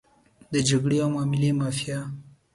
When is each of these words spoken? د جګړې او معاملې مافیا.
د 0.53 0.53
جګړې 0.67 0.97
او 1.03 1.09
معاملې 1.15 1.49
مافیا. 1.59 1.99